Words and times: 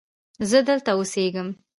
زه 0.49 0.59
دلته 0.69 0.91
اوسیږم 0.99 1.47